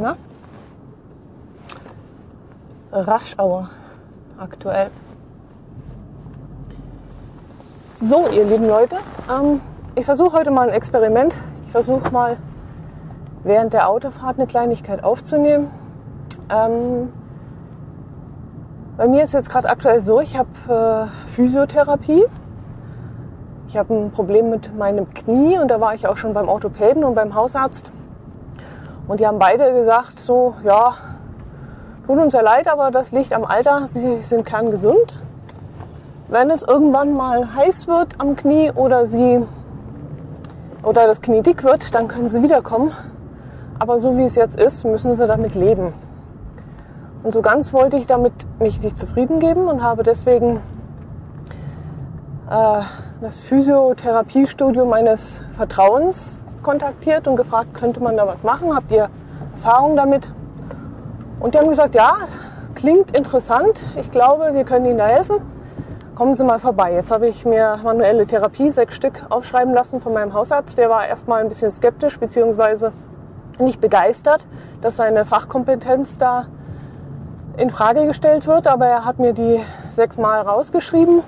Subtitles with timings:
[0.00, 0.16] Na?
[2.92, 3.70] Raschauer
[4.38, 4.90] aktuell.
[8.00, 8.96] So, ihr lieben Leute,
[9.30, 9.60] ähm,
[9.94, 11.36] ich versuche heute mal ein Experiment.
[11.64, 12.36] Ich versuche mal
[13.42, 15.70] während der Autofahrt eine Kleinigkeit aufzunehmen.
[16.48, 17.12] Ähm,
[18.96, 22.24] bei mir ist jetzt gerade aktuell so, ich habe äh, Physiotherapie.
[23.68, 27.02] Ich habe ein Problem mit meinem Knie und da war ich auch schon beim Orthopäden
[27.04, 27.90] und beim Hausarzt.
[29.08, 30.94] Und die haben beide gesagt, so, ja,
[32.06, 35.20] tut uns ja leid, aber das liegt am Alter, sie sind kerngesund.
[36.28, 39.42] Wenn es irgendwann mal heiß wird am Knie oder sie
[40.82, 42.92] oder das Knie dick wird, dann können sie wiederkommen.
[43.78, 45.92] Aber so wie es jetzt ist, müssen sie damit leben.
[47.22, 50.60] Und so ganz wollte ich damit mich nicht zufrieden geben und habe deswegen
[52.50, 52.82] äh,
[53.20, 58.74] das Physiotherapiestudio meines Vertrauens kontaktiert und gefragt, könnte man da was machen?
[58.74, 59.08] Habt ihr
[59.52, 60.30] Erfahrung damit?
[61.40, 62.14] Und die haben gesagt, ja,
[62.74, 63.88] klingt interessant.
[63.98, 65.36] Ich glaube, wir können Ihnen da helfen.
[66.14, 66.94] Kommen Sie mal vorbei.
[66.94, 70.78] Jetzt habe ich mir manuelle Therapie, sechs Stück, aufschreiben lassen von meinem Hausarzt.
[70.78, 72.92] Der war erstmal ein bisschen skeptisch, beziehungsweise
[73.58, 74.46] nicht begeistert,
[74.82, 76.46] dass seine Fachkompetenz da
[77.56, 78.66] in Frage gestellt wird.
[78.66, 79.60] Aber er hat mir die
[79.90, 81.22] sechs Mal rausgeschrieben.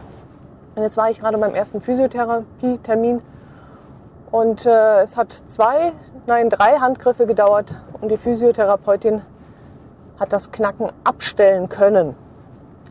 [0.75, 3.21] Und jetzt war ich gerade beim ersten Physiotherapie-Termin.
[4.31, 5.93] Und äh, es hat zwei,
[6.27, 9.23] nein, drei Handgriffe gedauert und die Physiotherapeutin
[10.19, 12.15] hat das Knacken abstellen können.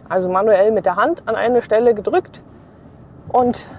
[0.09, 2.41] Also manuell mit der Hand an eine Stelle gedrückt
[3.29, 3.69] und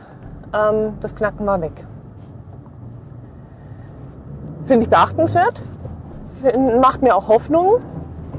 [0.53, 1.87] ähm, das Knacken war weg.
[4.67, 5.63] Finde ich beachtenswert,
[6.81, 7.81] macht mir auch Hoffnung.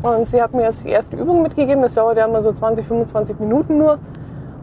[0.01, 1.81] Und sie hat mir jetzt die erste Übung mitgegeben.
[1.81, 3.99] Das dauert ja immer so 20, 25 Minuten nur.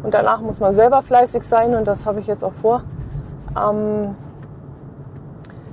[0.03, 2.83] Und danach muss man selber fleißig sein und das habe ich jetzt auch vor.
[3.57, 4.15] Ähm,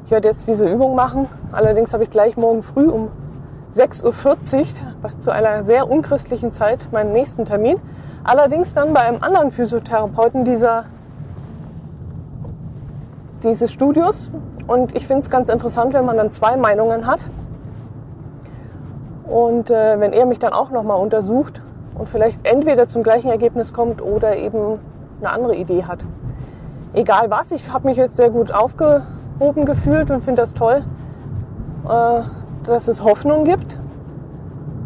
[0.06, 1.28] ich werde jetzt diese Übung machen.
[1.52, 3.10] Allerdings habe ich gleich morgen früh um
[3.76, 7.78] 6.40 Uhr zu einer sehr unchristlichen Zeit meinen nächsten Termin.
[8.24, 10.86] Allerdings dann bei einem anderen Physiotherapeuten dieser,
[13.44, 14.32] dieses Studios.
[14.68, 17.20] Und ich finde es ganz interessant, wenn man dann zwei Meinungen hat.
[19.28, 21.62] Und äh, wenn er mich dann auch nochmal untersucht
[21.96, 24.80] und vielleicht entweder zum gleichen Ergebnis kommt oder eben
[25.20, 26.00] eine andere Idee hat.
[26.94, 30.84] Egal was, ich habe mich jetzt sehr gut aufgehoben gefühlt und finde das toll.
[31.88, 32.22] Äh,
[32.66, 33.78] dass es Hoffnung gibt.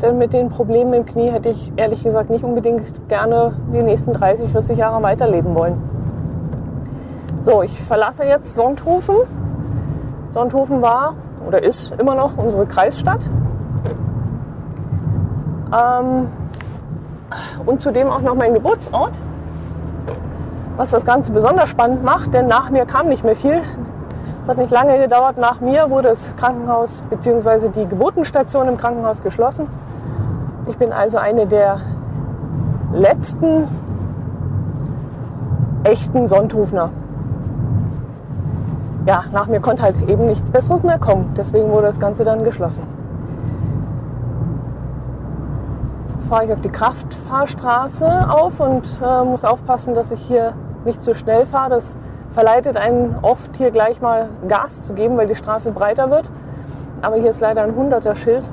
[0.01, 4.13] Denn mit den Problemen im Knie hätte ich ehrlich gesagt nicht unbedingt gerne die nächsten
[4.13, 5.81] 30, 40 Jahre weiterleben wollen.
[7.41, 9.15] So, ich verlasse jetzt Sonthofen.
[10.29, 11.15] Sonthofen war
[11.47, 13.21] oder ist immer noch unsere Kreisstadt.
[15.73, 16.27] Ähm,
[17.65, 19.13] und zudem auch noch mein Geburtsort.
[20.77, 23.61] Was das Ganze besonders spannend macht, denn nach mir kam nicht mehr viel.
[24.43, 25.37] Es hat nicht lange gedauert.
[25.37, 27.69] Nach mir wurde das Krankenhaus bzw.
[27.75, 29.67] die Geburtenstation im Krankenhaus geschlossen.
[30.67, 31.81] Ich bin also eine der
[32.93, 33.67] letzten
[35.83, 36.89] echten Sonthofner.
[39.05, 41.33] Ja, nach mir konnte halt eben nichts Besseres mehr kommen.
[41.37, 42.83] Deswegen wurde das Ganze dann geschlossen.
[46.09, 50.53] Jetzt fahre ich auf die Kraftfahrstraße auf und äh, muss aufpassen, dass ich hier
[50.85, 51.69] nicht zu schnell fahre.
[51.69, 51.95] Das
[52.33, 56.29] verleitet einen oft hier gleich mal Gas zu geben, weil die Straße breiter wird.
[57.01, 58.43] Aber hier ist leider ein 100er Schild.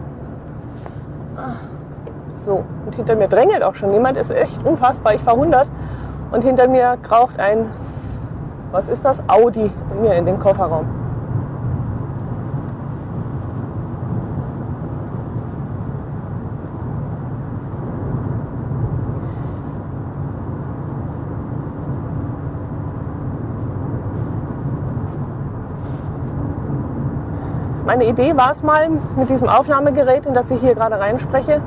[2.29, 4.17] So, und hinter mir drängelt auch schon jemand.
[4.17, 5.15] Ist echt unfassbar.
[5.15, 5.69] Ich fahre 100
[6.31, 7.71] und hinter mir kraucht ein,
[8.71, 9.23] was ist das?
[9.29, 9.71] Audi
[10.01, 11.04] mir in den Kofferraum.
[27.95, 31.61] Meine Idee war es mal, mit diesem Aufnahmegerät, in das ich hier gerade reinspreche,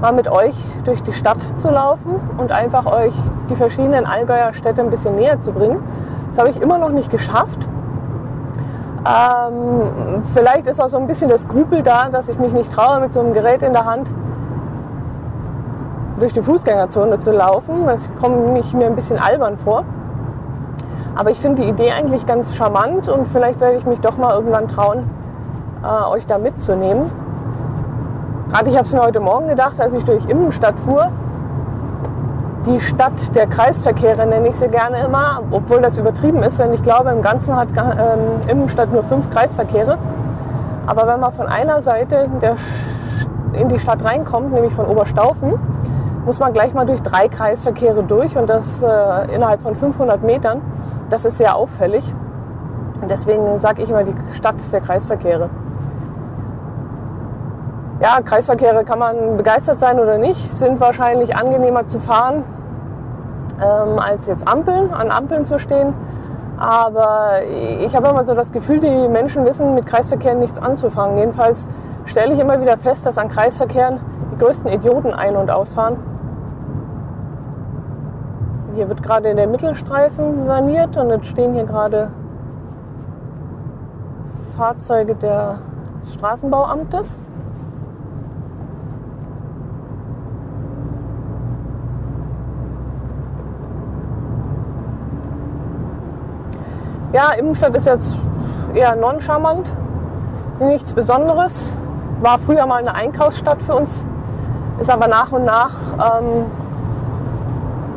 [0.00, 0.54] mal mit euch
[0.84, 3.12] durch die Stadt zu laufen und einfach euch
[3.50, 5.82] die verschiedenen Allgäuer Städte ein bisschen näher zu bringen.
[6.28, 7.66] Das habe ich immer noch nicht geschafft.
[9.04, 13.00] Ähm, vielleicht ist auch so ein bisschen das Skrupel da, dass ich mich nicht traue,
[13.00, 14.08] mit so einem Gerät in der Hand
[16.20, 17.86] durch die Fußgängerzone zu laufen.
[17.86, 19.82] Das kommt mich mir ein bisschen albern vor.
[21.16, 24.32] Aber ich finde die Idee eigentlich ganz charmant und vielleicht werde ich mich doch mal
[24.32, 25.10] irgendwann trauen,
[25.82, 27.10] äh, euch da mitzunehmen.
[28.50, 31.08] Gerade ich habe es mir heute Morgen gedacht, als ich durch Immenstadt fuhr.
[32.66, 36.82] Die Stadt der Kreisverkehre nenne ich sie gerne immer, obwohl das übertrieben ist, denn ich
[36.82, 39.98] glaube, im Ganzen hat ähm, Immenstadt nur fünf Kreisverkehre.
[40.86, 42.28] Aber wenn man von einer Seite
[43.52, 45.54] in die Stadt reinkommt, nämlich von Oberstaufen,
[46.24, 50.60] muss man gleich mal durch drei Kreisverkehre durch und das äh, innerhalb von 500 Metern.
[51.10, 52.04] Das ist sehr auffällig.
[53.00, 55.50] Und deswegen sage ich immer die Stadt der Kreisverkehre.
[58.02, 62.42] Ja, Kreisverkehre kann man begeistert sein oder nicht, sind wahrscheinlich angenehmer zu fahren,
[63.62, 65.94] ähm, als jetzt Ampeln, an Ampeln zu stehen.
[66.58, 71.16] Aber ich habe immer so das Gefühl, die Menschen wissen mit Kreisverkehren nichts anzufangen.
[71.16, 71.68] Jedenfalls
[72.04, 74.00] stelle ich immer wieder fest, dass an Kreisverkehren
[74.32, 75.96] die größten Idioten ein- und ausfahren.
[78.74, 82.10] Hier wird gerade der Mittelstreifen saniert und jetzt stehen hier gerade
[84.56, 87.22] Fahrzeuge des Straßenbauamtes.
[97.12, 98.16] Ja, Immenstadt ist jetzt
[98.72, 99.70] eher non-charmant,
[100.60, 101.76] nichts Besonderes.
[102.22, 104.02] War früher mal eine Einkaufsstadt für uns,
[104.80, 106.46] ist aber nach und nach ähm,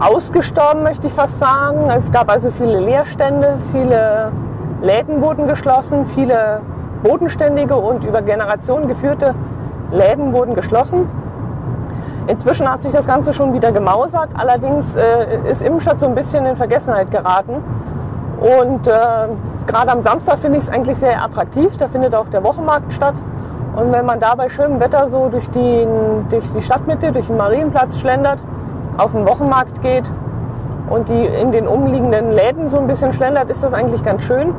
[0.01, 1.89] ausgestorben, möchte ich fast sagen.
[1.91, 4.33] Es gab also viele Leerstände, viele
[4.81, 6.59] Läden wurden geschlossen, viele
[7.01, 9.33] bodenständige und über Generationen geführte
[9.91, 11.07] Läden wurden geschlossen.
[12.27, 16.45] Inzwischen hat sich das Ganze schon wieder gemausert, allerdings äh, ist Immenstadt so ein bisschen
[16.45, 17.63] in Vergessenheit geraten.
[18.45, 18.91] Und äh,
[19.65, 21.75] gerade am Samstag finde ich es eigentlich sehr attraktiv.
[21.77, 23.15] Da findet auch der Wochenmarkt statt.
[23.75, 25.87] Und wenn man da bei schönem Wetter so durch die,
[26.29, 28.37] durch die Stadtmitte, durch den Marienplatz schlendert,
[28.99, 30.03] auf den Wochenmarkt geht
[30.91, 34.53] und die in den umliegenden Läden so ein bisschen schlendert, ist das eigentlich ganz schön.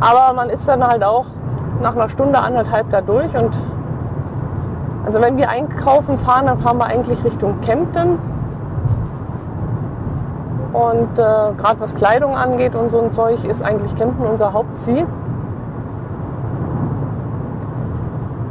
[0.00, 1.24] Aber man ist dann halt auch
[1.80, 3.34] nach einer Stunde, anderthalb da durch.
[3.34, 3.58] Und
[5.06, 8.18] also wenn wir einkaufen fahren, dann fahren wir eigentlich Richtung Kempten
[10.72, 11.22] und äh,
[11.56, 15.06] gerade was Kleidung angeht und so ein Zeug, ist eigentlich Kempten unser Hauptziel.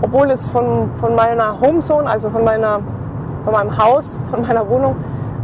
[0.01, 2.79] Obwohl es von, von meiner Homezone, also von, meiner,
[3.45, 4.95] von meinem Haus, von meiner Wohnung,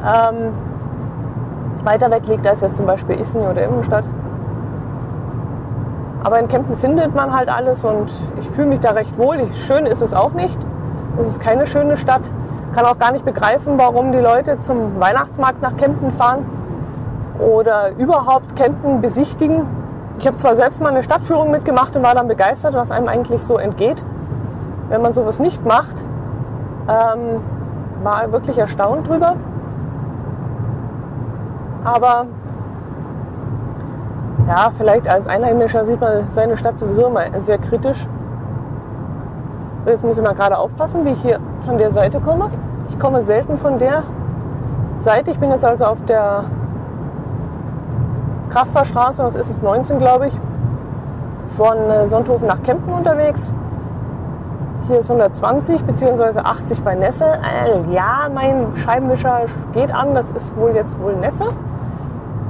[0.03, 0.53] ähm,
[1.85, 4.05] weiter weg liegt als jetzt zum Beispiel Isny oder Immenstadt.
[6.23, 9.39] Aber in Kempten findet man halt alles und ich fühle mich da recht wohl.
[9.39, 10.57] Ich, schön ist es auch nicht.
[11.21, 12.23] Es ist keine schöne Stadt.
[12.73, 16.45] Kann auch gar nicht begreifen, warum die Leute zum Weihnachtsmarkt nach Kempten fahren
[17.39, 19.65] oder überhaupt Kempten besichtigen.
[20.17, 23.43] Ich habe zwar selbst mal eine Stadtführung mitgemacht und war dann begeistert, was einem eigentlich
[23.43, 24.01] so entgeht,
[24.89, 25.95] wenn man sowas nicht macht.
[26.87, 27.41] Ähm,
[28.03, 29.35] war wirklich erstaunt drüber.
[31.83, 32.25] Aber
[34.47, 38.07] ja, vielleicht als Einheimischer sieht man seine Stadt sowieso immer sehr kritisch.
[39.83, 42.49] So, jetzt muss ich mal gerade aufpassen, wie ich hier von der Seite komme.
[42.89, 44.03] Ich komme selten von der
[44.99, 45.31] Seite.
[45.31, 46.45] Ich bin jetzt also auf der
[48.55, 50.39] Kraftfahrstraße, was ist es, 19 glaube ich,
[51.57, 53.53] von äh, Sonthofen nach Kempten unterwegs.
[54.87, 56.39] Hier ist 120 bzw.
[56.39, 57.25] 80 bei Nesse.
[57.25, 59.41] Äh, ja, mein Scheibenwischer
[59.73, 61.47] geht an, das ist wohl jetzt wohl Nesse.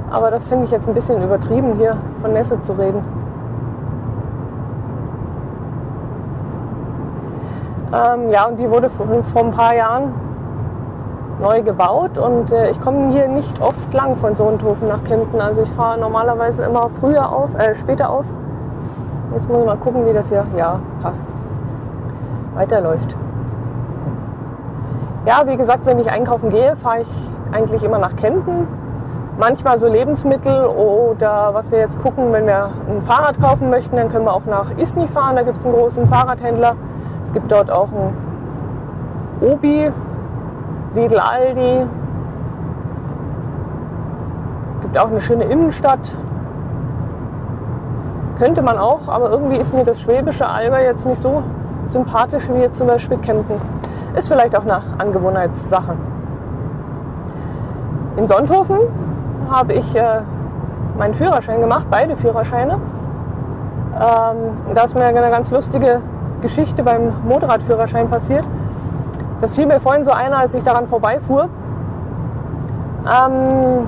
[0.08, 3.02] Aber das finde ich jetzt ein bisschen übertrieben, hier von Nesse zu reden.
[7.92, 10.14] Ähm, ja, und die wurde vor, vor ein paar Jahren
[11.40, 15.40] neu gebaut und äh, ich komme hier nicht oft lang von Sonthofen nach Kempten.
[15.40, 18.26] Also ich fahre normalerweise immer früher auf, äh, später auf.
[19.34, 21.26] Jetzt muss ich mal gucken, wie das hier, ja, passt.
[22.54, 23.16] Weiterläuft.
[25.26, 28.66] Ja, wie gesagt, wenn ich einkaufen gehe, fahre ich eigentlich immer nach Kempten.
[29.38, 34.08] Manchmal so Lebensmittel oder was wir jetzt gucken, wenn wir ein Fahrrad kaufen möchten, dann
[34.08, 35.36] können wir auch nach Isny fahren.
[35.36, 36.76] Da gibt es einen großen Fahrradhändler.
[37.26, 38.16] Es gibt dort auch ein
[39.42, 39.92] Obi,
[40.96, 41.86] Lidl Aldi.
[44.80, 46.10] Gibt auch eine schöne Innenstadt.
[48.38, 51.42] Könnte man auch, aber irgendwie ist mir das schwäbische Allgäu jetzt nicht so
[51.86, 53.60] sympathisch wie jetzt zum Beispiel Kempten.
[54.16, 55.96] Ist vielleicht auch eine Angewohnheitssache.
[58.16, 58.78] In Sonthofen
[59.50, 60.20] habe ich äh,
[60.96, 62.78] meinen Führerschein gemacht, beide Führerscheine.
[63.96, 66.00] Ähm, da ist mir eine ganz lustige
[66.40, 68.48] Geschichte beim Motorradführerschein passiert.
[69.40, 71.48] Das fiel mir vorhin so ein, als ich daran vorbeifuhr.
[73.04, 73.86] Ähm,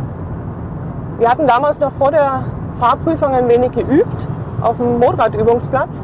[1.19, 4.29] wir hatten damals noch vor der Fahrprüfung ein wenig geübt
[4.63, 6.03] auf dem Motorradübungsplatz.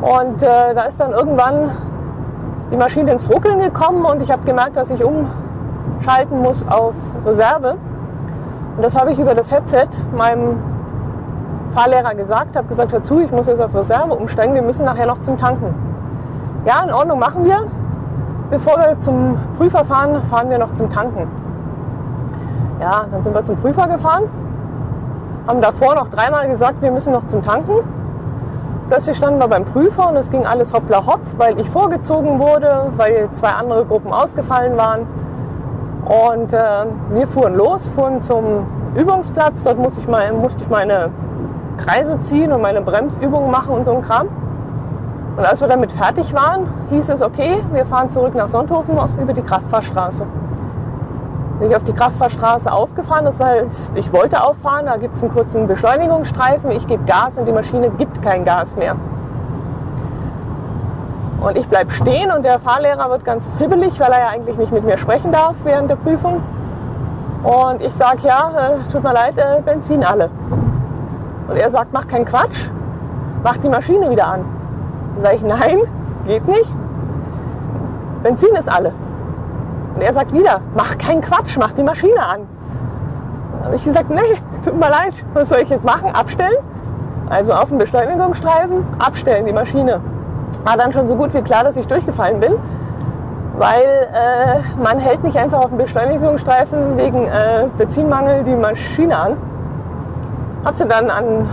[0.00, 1.70] Und äh, da ist dann irgendwann
[2.70, 6.94] die Maschine ins Ruckeln gekommen und ich habe gemerkt, dass ich umschalten muss auf
[7.24, 7.76] Reserve.
[8.76, 10.62] Und das habe ich über das Headset meinem
[11.74, 15.06] Fahrlehrer gesagt, habe gesagt, hör zu, ich muss jetzt auf Reserve umsteigen, wir müssen nachher
[15.06, 15.74] noch zum Tanken.
[16.64, 17.66] Ja, in Ordnung, machen wir.
[18.54, 21.26] Bevor wir zum Prüfer fahren, fahren wir noch zum Tanken.
[22.80, 24.30] Ja, dann sind wir zum Prüfer gefahren,
[25.48, 27.80] haben davor noch dreimal gesagt, wir müssen noch zum Tanken.
[28.88, 32.92] plötzlich standen wir beim Prüfer und es ging alles hoppla hopp, weil ich vorgezogen wurde,
[32.96, 35.00] weil zwei andere Gruppen ausgefallen waren.
[36.04, 39.64] Und äh, wir fuhren los, fuhren zum Übungsplatz.
[39.64, 41.10] Dort musste ich, mal, musste ich meine
[41.76, 44.28] Kreise ziehen und meine Bremsübungen machen und so ein Kram.
[45.36, 49.32] Und als wir damit fertig waren, hieß es, okay, wir fahren zurück nach Sonthofen über
[49.32, 50.24] die Kraftfahrstraße.
[51.58, 53.50] Bin ich auf die Kraftfahrstraße aufgefahren, das war,
[53.94, 57.90] ich wollte auffahren, da gibt es einen kurzen Beschleunigungsstreifen, ich gebe Gas und die Maschine
[57.90, 58.96] gibt kein Gas mehr.
[61.40, 64.72] Und ich bleibe stehen und der Fahrlehrer wird ganz hibbelig, weil er ja eigentlich nicht
[64.72, 66.42] mit mir sprechen darf während der Prüfung.
[67.42, 70.30] Und ich sage, ja, äh, tut mir leid, äh, Benzin alle.
[71.48, 72.70] Und er sagt, mach keinen Quatsch,
[73.42, 74.53] mach die Maschine wieder an.
[75.16, 75.78] Sage ich, nein,
[76.26, 76.72] geht nicht.
[78.22, 78.92] Benzin ist alle.
[79.94, 82.40] Und er sagt wieder, mach keinen Quatsch, mach die Maschine an.
[83.62, 86.10] Habe ich gesagt, nee, tut mir leid, was soll ich jetzt machen?
[86.14, 86.56] Abstellen?
[87.30, 90.00] Also auf den Beschleunigungsstreifen, abstellen die Maschine.
[90.64, 92.54] War dann schon so gut wie klar, dass ich durchgefallen bin,
[93.56, 99.36] weil äh, man hält nicht einfach auf dem Beschleunigungsstreifen wegen äh, Benzinmangel die Maschine an.
[100.64, 101.48] Hab sie dann an den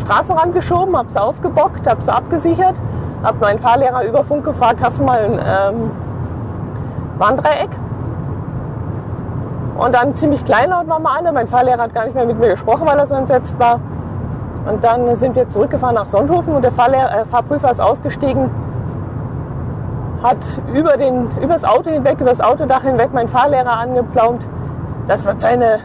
[0.00, 2.74] Straßenrand geschoben, hab sie aufgebockt, hab sie abgesichert,
[3.22, 5.90] hab meinen Fahrlehrer über Funk gefragt, hast du mal ein ähm,
[7.18, 7.70] Warndreieck?
[9.76, 11.32] Und dann ziemlich kleinlaut waren wir alle.
[11.32, 13.80] Mein Fahrlehrer hat gar nicht mehr mit mir gesprochen, weil er so entsetzt war.
[14.66, 18.50] Und dann sind wir zurückgefahren nach Sonthofen und der Fahrlehrer, äh, Fahrprüfer ist ausgestiegen,
[20.22, 20.36] hat
[20.74, 24.46] über, den, über das Auto hinweg, über das Autodach hinweg meinen Fahrlehrer angepflaumt.
[25.08, 25.80] Das wird seine,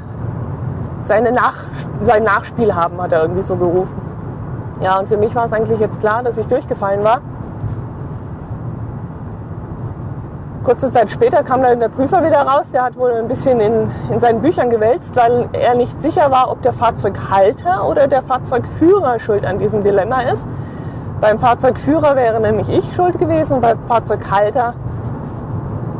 [1.03, 1.55] seine Nach,
[2.03, 4.04] sein Nachspiel haben, hat er irgendwie so gerufen.
[4.81, 7.21] Ja, und für mich war es eigentlich jetzt klar, dass ich durchgefallen war.
[10.63, 12.71] Kurze Zeit später kam dann der Prüfer wieder raus.
[12.71, 16.51] Der hat wohl ein bisschen in, in seinen Büchern gewälzt, weil er nicht sicher war,
[16.51, 20.45] ob der Fahrzeughalter oder der Fahrzeugführer schuld an diesem Dilemma ist.
[21.21, 24.73] Beim Fahrzeugführer wäre nämlich ich schuld gewesen beim Fahrzeughalter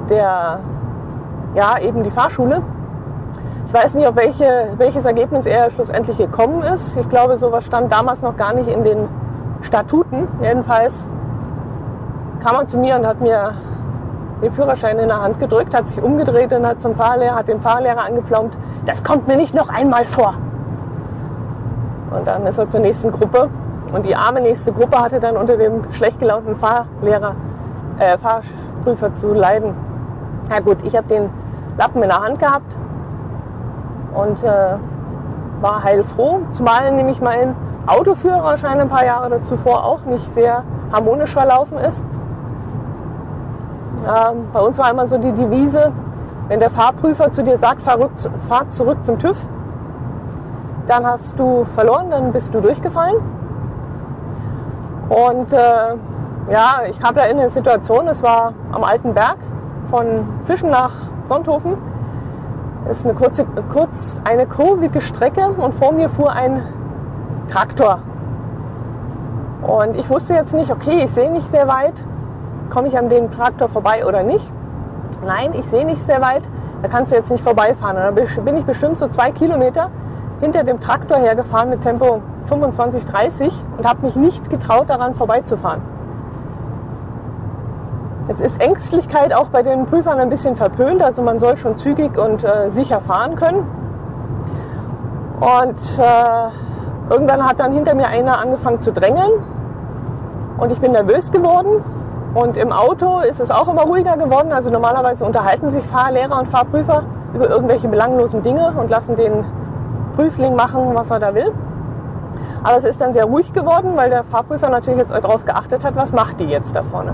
[0.09, 0.59] der,
[1.53, 2.61] ja, eben die Fahrschule.
[3.75, 6.95] Weiß nicht, auf welche, welches Ergebnis er schlussendlich gekommen ist.
[6.95, 9.09] Ich glaube, sowas stand damals noch gar nicht in den
[9.63, 10.29] Statuten.
[10.41, 11.05] Jedenfalls
[12.41, 13.53] kam er zu mir und hat mir
[14.41, 17.59] den Führerschein in der Hand gedrückt, hat sich umgedreht und hat zum Fahrlehrer, hat den
[17.59, 18.57] Fahrlehrer angepflaumt.
[18.85, 20.35] Das kommt mir nicht noch einmal vor.
[22.17, 23.49] Und dann ist er zur nächsten Gruppe.
[23.91, 27.35] Und die arme nächste Gruppe hatte dann unter dem schlecht gelaunten Fahrlehrer,
[27.99, 29.73] äh, Fahrprüfer zu leiden.
[30.49, 31.29] Na gut, ich habe den
[31.77, 32.77] Lappen in der Hand gehabt
[34.15, 34.77] und äh,
[35.61, 37.55] war heilfroh, zumal nämlich mein
[37.87, 42.03] Autoführerschein ein paar Jahre zuvor auch nicht sehr harmonisch verlaufen ist.
[44.03, 45.91] Ähm, bei uns war immer so die Devise,
[46.47, 47.97] wenn der Fahrprüfer zu dir sagt, fahr,
[48.47, 49.37] fahr zurück zum TÜV,
[50.87, 53.15] dann hast du verloren, dann bist du durchgefallen.
[55.09, 55.95] Und äh,
[56.51, 59.37] ja, ich kam da in eine Situation, es war am Alten Berg
[59.89, 60.05] von
[60.45, 60.91] Fischen nach
[61.25, 61.77] Sonthofen.
[62.87, 66.61] Es ist eine kurze, kurz eine kurvige Strecke und vor mir fuhr ein
[67.47, 67.99] Traktor.
[69.63, 71.93] Und ich wusste jetzt nicht, okay, ich sehe nicht sehr weit,
[72.69, 74.51] komme ich an dem Traktor vorbei oder nicht?
[75.25, 76.43] Nein, ich sehe nicht sehr weit,
[76.83, 77.97] da kannst du jetzt nicht vorbeifahren.
[77.97, 79.89] Und dann bin ich bestimmt so zwei Kilometer
[80.39, 85.94] hinter dem Traktor hergefahren mit Tempo 25, 30 und habe mich nicht getraut, daran vorbeizufahren.
[88.27, 92.17] Jetzt ist Ängstlichkeit auch bei den Prüfern ein bisschen verpönt, also man soll schon zügig
[92.17, 93.67] und äh, sicher fahren können.
[95.39, 99.31] Und äh, irgendwann hat dann hinter mir einer angefangen zu drängeln
[100.57, 101.83] und ich bin nervös geworden
[102.33, 104.51] und im Auto ist es auch immer ruhiger geworden.
[104.51, 107.03] Also normalerweise unterhalten sich Fahrlehrer und Fahrprüfer
[107.35, 109.45] über irgendwelche belanglosen Dinge und lassen den
[110.15, 111.51] Prüfling machen, was er da will.
[112.63, 115.95] Aber es ist dann sehr ruhig geworden, weil der Fahrprüfer natürlich jetzt darauf geachtet hat,
[115.95, 117.13] was macht die jetzt da vorne.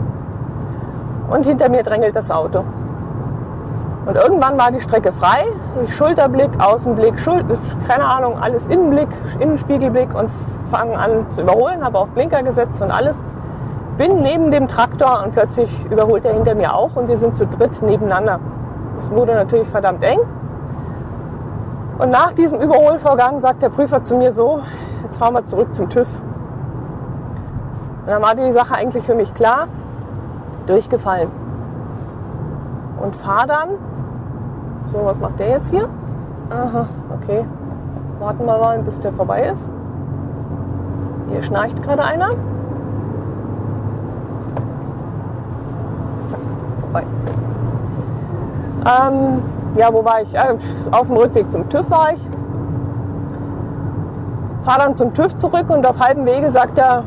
[1.31, 2.63] Und hinter mir drängelt das Auto.
[4.05, 5.45] Und irgendwann war die Strecke frei.
[5.89, 7.43] Schulterblick, Außenblick, Schul
[7.87, 9.09] keine Ahnung, alles Innenblick,
[9.39, 10.29] Innenspiegelblick und
[10.69, 13.17] fangen an zu überholen, habe auch Blinker gesetzt und alles
[13.97, 17.45] bin neben dem Traktor und plötzlich überholt er hinter mir auch und wir sind zu
[17.45, 18.39] dritt nebeneinander.
[18.99, 20.19] Es wurde natürlich verdammt eng.
[21.99, 24.61] Und nach diesem Überholvorgang sagt der Prüfer zu mir so,
[25.03, 26.07] jetzt fahren wir zurück zum TÜV.
[28.01, 29.67] Und dann war die Sache eigentlich für mich klar,
[30.71, 31.29] durchgefallen.
[33.01, 33.69] Und fahr dann,
[34.85, 35.87] so was macht der jetzt hier?
[36.49, 36.87] Aha,
[37.21, 37.45] okay.
[38.19, 39.69] Warten wir mal, bis der vorbei ist.
[41.29, 42.29] Hier schnarcht gerade einer.
[46.79, 47.03] vorbei.
[48.85, 49.41] Ähm,
[49.75, 50.33] ja, wo war ich?
[50.33, 50.57] Äh,
[50.91, 52.27] auf dem Rückweg zum TÜV war ich.
[54.63, 57.03] Fahre dann zum TÜV zurück und auf halbem Wege sagt der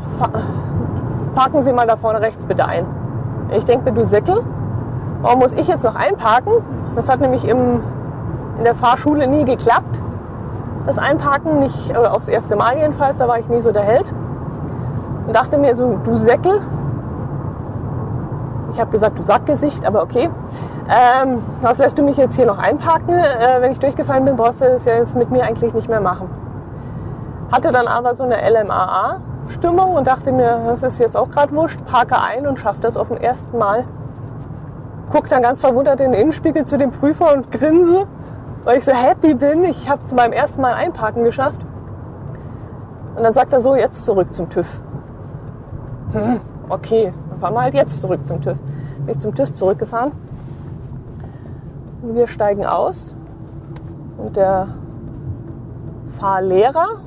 [1.34, 3.03] parken Sie mal da vorne rechts bitte ein.
[3.50, 4.42] Ich denke mir, du Säckel,
[5.22, 6.52] warum muss ich jetzt noch einparken?
[6.96, 7.80] Das hat nämlich im,
[8.58, 10.00] in der Fahrschule nie geklappt.
[10.86, 14.06] Das Einparken, nicht äh, aufs erste Mal jedenfalls, da war ich nie so der Held.
[15.26, 16.60] Und dachte mir so, du Säckel.
[18.72, 20.28] Ich habe gesagt, du Sackgesicht, aber okay.
[20.86, 23.14] Ähm, was lässt du mich jetzt hier noch einparken?
[23.14, 26.00] Äh, wenn ich durchgefallen bin, brauchst du das ja jetzt mit mir eigentlich nicht mehr
[26.00, 26.28] machen.
[27.50, 28.36] Hatte dann aber so eine
[29.46, 32.96] LMAA-Stimmung und dachte mir, das ist jetzt auch gerade wurscht, parke ein und schaffe das
[32.96, 33.84] auf dem ersten Mal.
[35.10, 38.06] Guck dann ganz verwundert in den Innenspiegel zu dem Prüfer und grinse,
[38.64, 39.64] weil ich so happy bin.
[39.64, 41.60] Ich habe es beim ersten Mal einparken geschafft.
[43.14, 44.80] Und dann sagt er so, jetzt zurück zum TÜV.
[46.12, 48.58] Hm, okay, dann fahren wir halt jetzt zurück zum TÜV.
[49.06, 50.12] Bin ich zum TÜV zurückgefahren
[52.12, 53.16] wir steigen aus
[54.18, 54.68] und der
[56.18, 57.00] Fahrlehrer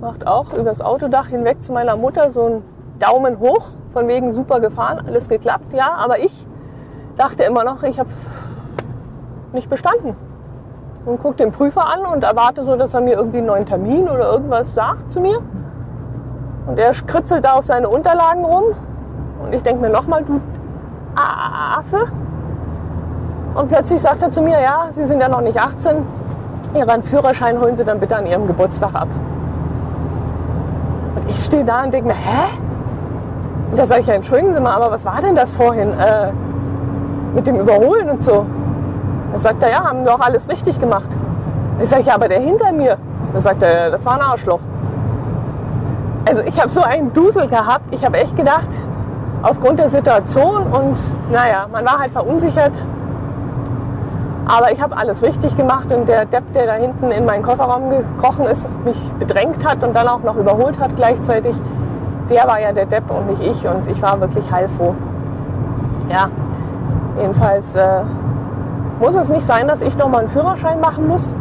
[0.00, 2.62] macht auch übers Autodach hinweg zu meiner Mutter so einen
[2.98, 6.46] Daumen hoch, von wegen super gefahren, alles geklappt, ja, aber ich
[7.16, 8.10] dachte immer noch, ich habe
[9.52, 10.16] nicht bestanden.
[11.04, 14.08] Und gucke den Prüfer an und erwarte so, dass er mir irgendwie einen neuen Termin
[14.08, 15.38] oder irgendwas sagt zu mir.
[16.66, 18.64] Und er kritzelt da auf seine Unterlagen rum.
[19.42, 20.40] Und ich denke mir nochmal, du
[21.16, 22.08] Affe,
[23.54, 25.96] und plötzlich sagt er zu mir, ja, Sie sind ja noch nicht 18,
[26.74, 29.08] Ihren Führerschein holen Sie dann bitte an Ihrem Geburtstag ab.
[31.38, 32.48] Ich stehe da und denke mir, hä?
[33.70, 36.32] Und da sage ich, ja, entschuldigen Sie mal, aber was war denn das vorhin äh,
[37.32, 38.44] mit dem Überholen und so?
[39.32, 41.08] Da sagt er, ja, haben doch alles richtig gemacht.
[41.80, 42.98] Ich sage, ja, aber der hinter mir.
[43.32, 44.58] Da sagt er, das war ein Arschloch.
[46.28, 47.84] Also ich habe so einen Dusel gehabt.
[47.92, 48.68] Ich habe echt gedacht,
[49.42, 50.98] aufgrund der Situation und
[51.30, 52.72] naja, man war halt verunsichert,
[54.48, 57.90] aber ich habe alles richtig gemacht und der Depp, der da hinten in meinen Kofferraum
[57.90, 61.54] gekrochen ist, mich bedrängt hat und dann auch noch überholt hat gleichzeitig,
[62.30, 64.94] der war ja der Depp und nicht ich und ich war wirklich heilfroh.
[66.10, 66.28] Ja,
[67.20, 68.02] jedenfalls äh,
[69.00, 71.32] muss es nicht sein, dass ich nochmal einen Führerschein machen muss.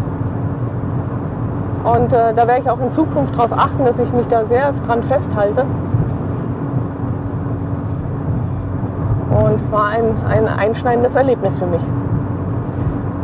[1.86, 4.74] Und äh, da werde ich auch in Zukunft darauf achten, dass ich mich da sehr
[4.86, 5.65] dran festhalte.
[9.30, 11.86] Und war ein, ein einschneidendes Erlebnis für mich.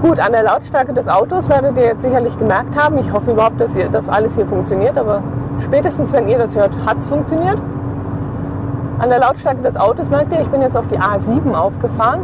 [0.03, 2.97] Gut, an der Lautstärke des Autos werdet ihr jetzt sicherlich gemerkt haben.
[2.97, 5.23] Ich hoffe überhaupt, dass ihr, das alles hier funktioniert, aber
[5.61, 7.57] spätestens wenn ihr das hört, hat es funktioniert.
[8.99, 12.19] An der Lautstärke des Autos merkt ihr, ich bin jetzt auf die A7 aufgefahren.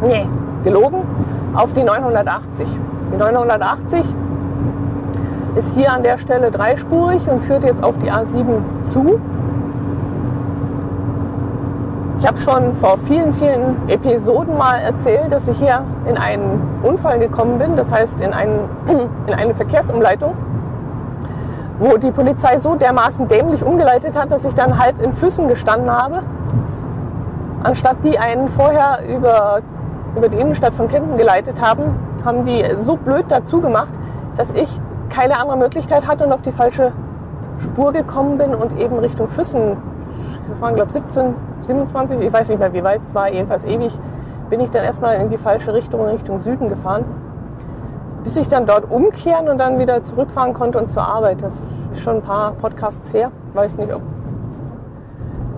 [0.00, 0.28] Nee,
[0.62, 1.02] gelogen,
[1.56, 2.68] auf die 980.
[3.12, 4.14] Die 980
[5.56, 9.18] ist hier an der Stelle dreispurig und führt jetzt auf die A7 zu.
[12.20, 17.18] Ich habe schon vor vielen, vielen Episoden mal erzählt, dass ich hier in einen Unfall
[17.18, 18.68] gekommen bin, das heißt in, einen,
[19.26, 20.34] in eine Verkehrsumleitung,
[21.78, 25.90] wo die Polizei so dermaßen dämlich umgeleitet hat, dass ich dann halb in Füssen gestanden
[25.90, 26.22] habe,
[27.62, 29.60] anstatt die einen vorher über,
[30.14, 31.84] über die Innenstadt von Kempten geleitet haben,
[32.22, 33.92] haben die so blöd dazu gemacht,
[34.36, 34.78] dass ich
[35.08, 36.92] keine andere Möglichkeit hatte und auf die falsche
[37.60, 39.78] Spur gekommen bin und eben Richtung Füssen,
[40.50, 43.64] das waren glaube ich 17 27, ich weiß nicht mehr wie weit es war, jedenfalls
[43.64, 43.98] ewig,
[44.48, 47.04] bin ich dann erstmal in die falsche Richtung, Richtung Süden gefahren.
[48.24, 51.42] Bis ich dann dort umkehren und dann wieder zurückfahren konnte und zur Arbeit.
[51.42, 53.30] Das ist schon ein paar Podcasts her.
[53.54, 54.02] Weiß nicht, ob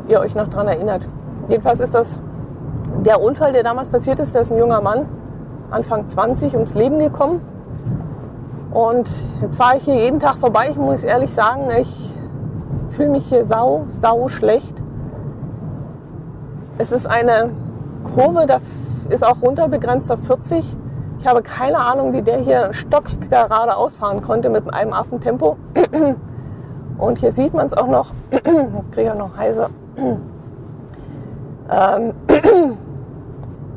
[0.09, 1.03] ihr euch noch daran erinnert.
[1.49, 2.21] Jedenfalls ist das
[3.05, 4.35] der Unfall, der damals passiert ist.
[4.35, 5.07] Da ist ein junger Mann,
[5.71, 7.41] Anfang 20, ums Leben gekommen.
[8.73, 10.69] Und jetzt fahre ich hier jeden Tag vorbei.
[10.71, 12.15] Ich muss ehrlich sagen, ich
[12.91, 14.82] fühle mich hier sau, sau schlecht.
[16.83, 17.51] Es ist eine
[18.13, 18.59] Kurve, da
[19.09, 20.77] ist auch runterbegrenzt auf 40.
[21.21, 25.59] Ich habe keine Ahnung, wie der hier stockgerade ausfahren konnte mit einem Affentempo.
[26.99, 28.13] Und hier sieht man es auch noch.
[28.33, 29.71] Jetzt kriege ich auch noch heiser.
[31.71, 32.13] Ähm,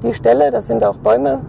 [0.04, 1.40] die Stelle, das sind auch Bäume.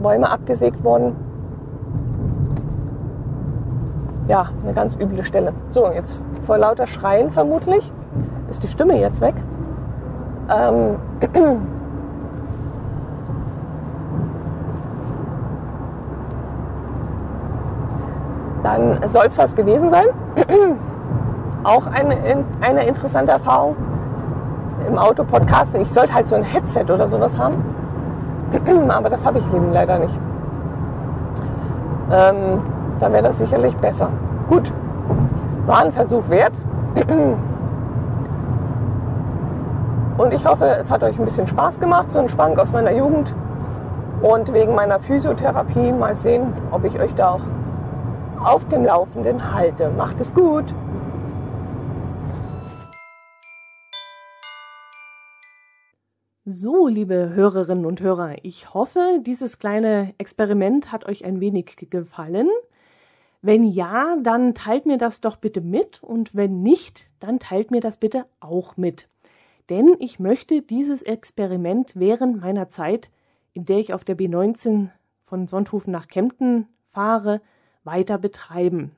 [0.00, 1.25] Bäume abgesägt worden
[4.28, 5.52] ja, eine ganz üble Stelle.
[5.70, 7.92] So, jetzt vor lauter Schreien vermutlich
[8.50, 9.34] ist die Stimme jetzt weg.
[10.48, 10.96] Ähm,
[18.62, 20.06] dann soll es das gewesen sein.
[21.64, 23.76] Auch eine, eine interessante Erfahrung
[24.86, 25.80] im Auto podcasten.
[25.80, 27.64] Ich sollte halt so ein Headset oder sowas haben.
[28.88, 30.18] Aber das habe ich eben leider nicht.
[32.12, 32.60] Ähm,
[32.98, 34.08] dann wäre das sicherlich besser.
[34.48, 34.72] Gut,
[35.66, 36.54] war ein Versuch wert.
[40.18, 42.92] Und ich hoffe, es hat euch ein bisschen Spaß gemacht, so ein Spank aus meiner
[42.92, 43.34] Jugend.
[44.22, 47.42] Und wegen meiner Physiotherapie mal sehen, ob ich euch da auch
[48.42, 49.90] auf dem Laufenden halte.
[49.90, 50.74] Macht es gut!
[56.48, 62.48] So, liebe Hörerinnen und Hörer, ich hoffe, dieses kleine Experiment hat euch ein wenig gefallen.
[63.42, 67.80] Wenn ja, dann teilt mir das doch bitte mit und wenn nicht, dann teilt mir
[67.80, 69.08] das bitte auch mit.
[69.68, 73.10] Denn ich möchte dieses Experiment während meiner Zeit,
[73.52, 74.90] in der ich auf der B19
[75.22, 77.40] von Sonthofen nach Kempten fahre,
[77.84, 78.92] weiter betreiben.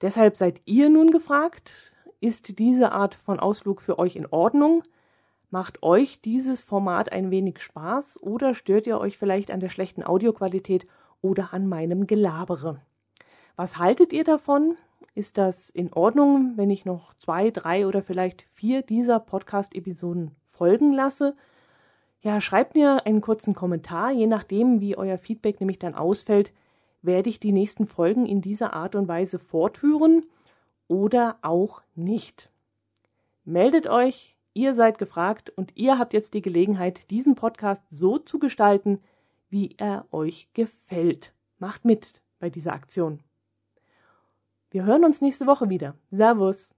[0.00, 4.82] Deshalb seid ihr nun gefragt, ist diese Art von Ausflug für euch in Ordnung?
[5.50, 10.02] Macht euch dieses Format ein wenig Spaß oder stört ihr euch vielleicht an der schlechten
[10.02, 10.86] Audioqualität
[11.20, 12.80] oder an meinem Gelabere?
[13.56, 14.76] Was haltet ihr davon?
[15.14, 20.92] Ist das in Ordnung, wenn ich noch zwei, drei oder vielleicht vier dieser Podcast-Episoden folgen
[20.92, 21.34] lasse?
[22.20, 24.10] Ja, schreibt mir einen kurzen Kommentar.
[24.10, 26.52] Je nachdem, wie euer Feedback nämlich dann ausfällt,
[27.02, 30.24] werde ich die nächsten Folgen in dieser Art und Weise fortführen
[30.88, 32.50] oder auch nicht.
[33.44, 38.38] Meldet euch, Ihr seid gefragt und ihr habt jetzt die Gelegenheit, diesen Podcast so zu
[38.38, 39.00] gestalten,
[39.50, 41.34] wie er euch gefällt.
[41.58, 43.23] Macht mit bei dieser Aktion.
[44.74, 45.94] Wir hören uns nächste Woche wieder.
[46.10, 46.74] Servus!